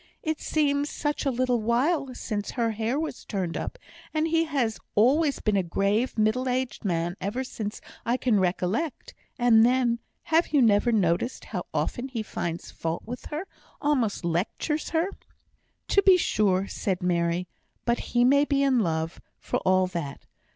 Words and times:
It 0.23 0.41
seems 0.41 0.89
such 0.89 1.27
a 1.27 1.29
little 1.29 1.61
while 1.61 2.15
since 2.15 2.49
her 2.49 2.71
hair 2.71 2.99
was 2.99 3.23
turned 3.23 3.55
up, 3.55 3.77
and 4.15 4.27
he 4.27 4.45
has 4.45 4.79
always 4.95 5.39
been 5.39 5.55
a 5.55 5.61
grave 5.61 6.17
middle 6.17 6.49
aged 6.49 6.83
man 6.83 7.15
ever 7.21 7.43
since 7.43 7.81
I 8.03 8.17
can 8.17 8.39
recollect; 8.39 9.13
and 9.37 9.63
then, 9.63 9.99
have 10.23 10.47
you 10.47 10.59
never 10.63 10.91
noticed 10.91 11.45
how 11.45 11.67
often 11.71 12.07
he 12.07 12.23
finds 12.23 12.71
fault 12.71 13.03
with 13.05 13.25
her 13.27 13.45
almost 13.79 14.25
lectures 14.25 14.89
her?" 14.89 15.07
"To 15.89 16.01
be 16.01 16.17
sure," 16.17 16.65
said 16.67 17.03
Mary; 17.03 17.47
"but 17.85 17.99
he 18.09 18.23
may 18.25 18.43
be 18.43 18.63
in 18.63 18.79
love, 18.79 19.21
for 19.37 19.57
all 19.59 19.85
that. 19.85 20.25